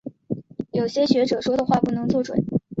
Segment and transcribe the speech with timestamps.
[0.71, 2.43] 有些学者说的话不能做准。